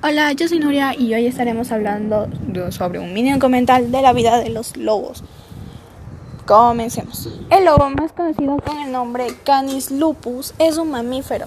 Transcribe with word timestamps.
Hola, 0.00 0.30
yo 0.30 0.46
soy 0.46 0.60
Nuria 0.60 0.94
y 0.96 1.12
hoy 1.12 1.26
estaremos 1.26 1.72
hablando 1.72 2.28
sobre 2.70 3.00
un 3.00 3.12
mini 3.12 3.32
documental 3.32 3.90
de 3.90 4.00
la 4.00 4.12
vida 4.12 4.38
de 4.38 4.48
los 4.48 4.76
lobos. 4.76 5.24
Comencemos. 6.46 7.28
El 7.50 7.64
lobo, 7.64 7.90
más 7.90 8.12
conocido 8.12 8.58
con 8.58 8.78
el 8.78 8.92
nombre 8.92 9.26
Canis 9.42 9.90
lupus, 9.90 10.54
es 10.60 10.78
un 10.78 10.92
mamífero 10.92 11.46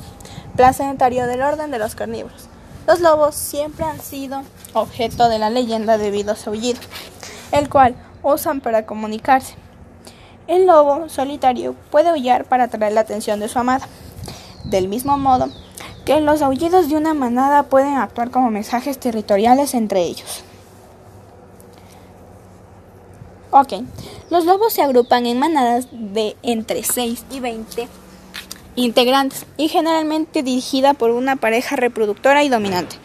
placentario 0.58 1.28
del 1.28 1.42
orden 1.42 1.72
de 1.72 1.80
los 1.80 1.96
carnívoros. 1.96 2.50
Los 2.88 3.00
lobos 3.00 3.36
siempre 3.36 3.86
han 3.86 4.02
sido 4.02 4.44
objeto 4.74 5.30
de 5.30 5.40
la 5.40 5.50
leyenda 5.50 5.98
debido 5.98 6.34
a 6.34 6.36
su 6.36 6.50
aullido, 6.50 6.82
el 7.54 7.70
cual 7.70 7.96
usan 8.22 8.60
para 8.60 8.86
comunicarse. 8.86 9.56
El 10.48 10.68
lobo 10.68 11.08
solitario 11.08 11.74
puede 11.90 12.10
aullar 12.10 12.44
para 12.44 12.66
atraer 12.66 12.92
la 12.92 13.02
atención 13.02 13.40
de 13.40 13.48
su 13.48 13.60
amada. 13.60 13.88
Del 14.66 14.90
mismo 14.90 15.18
modo, 15.18 15.48
que 16.06 16.20
los 16.22 16.42
aullidos 16.42 16.90
de 16.90 16.96
una 16.96 17.14
manada 17.14 17.64
pueden 17.64 17.96
actuar 17.96 18.32
como 18.32 18.52
mensajes 18.52 19.00
territoriales 19.00 19.74
entre 19.74 20.02
ellos. 20.02 20.44
Ok, 23.52 23.74
los 24.30 24.46
lobos 24.46 24.74
se 24.74 24.82
agrupan 24.82 25.26
en 25.26 25.38
manadas 25.38 25.88
de 25.92 26.38
entre 26.42 26.84
6 26.84 27.26
y 27.32 27.40
20 27.42 27.88
integrantes 28.76 29.46
y 29.58 29.68
generalmente 29.68 30.44
dirigida 30.44 30.94
por 30.94 31.12
una 31.12 31.36
pareja 31.36 31.76
reproductora 31.76 32.44
y 32.44 32.50
dominante. 32.50 32.96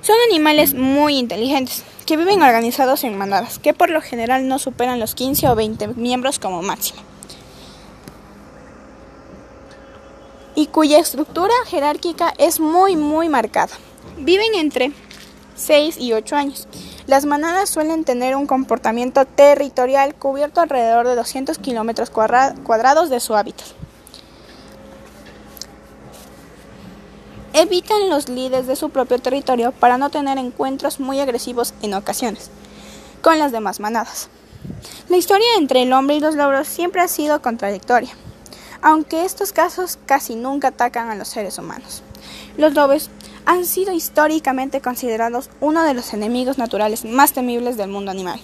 Son 0.00 0.16
animales 0.28 0.74
muy 0.74 1.16
inteligentes 1.16 1.84
que 2.06 2.16
viven 2.16 2.42
organizados 2.42 3.04
en 3.04 3.16
manadas 3.16 3.60
que 3.60 3.74
por 3.74 3.90
lo 3.90 4.00
general 4.00 4.48
no 4.48 4.58
superan 4.58 4.98
los 4.98 5.14
15 5.14 5.48
o 5.48 5.54
20 5.54 5.88
miembros 5.88 6.40
como 6.40 6.62
máximo. 6.62 7.11
Y 10.54 10.66
cuya 10.66 10.98
estructura 10.98 11.54
jerárquica 11.66 12.34
es 12.38 12.60
muy 12.60 12.96
muy 12.96 13.28
marcada. 13.28 13.72
Viven 14.18 14.54
entre 14.54 14.92
6 15.56 15.96
y 15.98 16.12
8 16.12 16.36
años. 16.36 16.68
Las 17.06 17.24
manadas 17.24 17.68
suelen 17.68 18.04
tener 18.04 18.36
un 18.36 18.46
comportamiento 18.46 19.24
territorial 19.24 20.14
cubierto 20.14 20.60
alrededor 20.60 21.06
de 21.06 21.16
200 21.16 21.58
kilómetros 21.58 22.10
cuadrados 22.10 23.10
de 23.10 23.20
su 23.20 23.34
hábitat. 23.34 23.66
Evitan 27.54 28.08
los 28.08 28.28
líderes 28.28 28.66
de 28.66 28.76
su 28.76 28.88
propio 28.90 29.18
territorio 29.18 29.72
para 29.72 29.98
no 29.98 30.08
tener 30.10 30.38
encuentros 30.38 31.00
muy 31.00 31.20
agresivos 31.20 31.74
en 31.82 31.94
ocasiones 31.94 32.50
con 33.20 33.38
las 33.38 33.52
demás 33.52 33.78
manadas. 33.78 34.28
La 35.08 35.16
historia 35.16 35.46
entre 35.58 35.82
el 35.82 35.92
hombre 35.92 36.16
y 36.16 36.20
los 36.20 36.34
lobos 36.34 36.66
siempre 36.66 37.02
ha 37.02 37.08
sido 37.08 37.42
contradictoria 37.42 38.16
aunque 38.82 39.24
estos 39.24 39.52
casos 39.52 39.98
casi 40.06 40.34
nunca 40.34 40.68
atacan 40.68 41.08
a 41.08 41.14
los 41.14 41.28
seres 41.28 41.58
humanos. 41.58 42.02
Los 42.56 42.74
lobos 42.74 43.10
han 43.46 43.64
sido 43.64 43.92
históricamente 43.92 44.80
considerados 44.80 45.50
uno 45.60 45.84
de 45.84 45.94
los 45.94 46.12
enemigos 46.12 46.58
naturales 46.58 47.04
más 47.04 47.32
temibles 47.32 47.76
del 47.76 47.88
mundo 47.88 48.10
animal. 48.10 48.40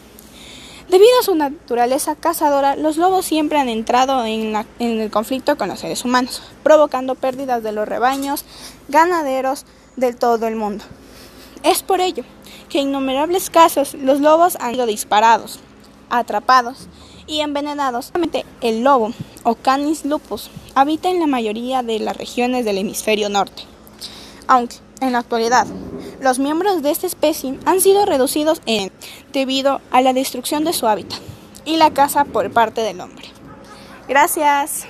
Debido 0.89 1.11
a 1.21 1.25
su 1.25 1.35
naturaleza 1.35 2.17
cazadora, 2.17 2.75
los 2.75 2.97
lobos 2.97 3.27
siempre 3.27 3.59
han 3.59 3.69
entrado 3.69 4.25
en, 4.25 4.57
el 4.79 5.11
conflicto 5.11 5.59
con 5.59 5.69
los 5.69 5.81
seres 5.81 6.03
humanos, 6.05 6.43
provocando 6.63 7.15
pérdidas 7.15 7.63
de 7.63 7.73
los 7.73 7.87
rebaños 7.87 8.47
ganaderos 8.89 9.67
de 9.97 10.15
todo 10.15 10.47
el 10.47 10.57
mundo. 10.57 10.85
Es 11.63 11.83
por 11.83 12.01
ello 12.01 12.25
que 12.71 12.81
en 12.81 12.89
innumerables 12.89 13.51
casos 13.51 13.93
los 13.95 14.21
lobos 14.21 14.57
han 14.61 14.73
sido 14.73 14.87
disparados, 14.87 15.61
atrapados 16.09 16.89
y 17.29 17.41
envenenados. 17.41 18.13
El 18.61 18.83
lobo, 18.83 19.13
o 19.45 19.55
Canis 19.55 20.05
lupus, 20.05 20.51
habita 20.75 21.09
en 21.11 21.21
la 21.21 21.27
mayoría 21.27 21.83
de 21.83 22.01
las 22.01 22.17
regiones 22.17 22.65
del 22.65 22.79
hemisferio 22.79 23.29
norte, 23.29 23.63
aunque 24.49 24.77
en 25.01 25.13
la 25.13 25.19
actualidad 25.19 25.67
los 26.21 26.39
miembros 26.41 26.83
de 26.83 26.91
esta 26.91 27.07
especie 27.07 27.59
han 27.65 27.81
sido 27.81 28.05
reducidos 28.05 28.61
en, 28.67 28.91
debido 29.33 29.81
a 29.93 30.01
la 30.01 30.13
destrucción 30.13 30.65
de 30.65 30.73
su 30.73 30.89
hábitat 30.89 31.21
y 31.65 31.77
la 31.77 31.93
caza 31.93 32.25
por 32.25 32.51
parte 32.51 32.81
del 32.81 33.01
hombre. 33.01 33.29
Gracias. 34.09 34.87